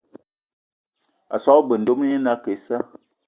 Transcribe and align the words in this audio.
A 1.33 1.35
so 1.43 1.51
g-beu 1.65 1.79
ndomni 1.81 2.11
ye 2.11 2.17
na 2.21 2.31
ake 2.37 2.51
issa. 2.57 2.77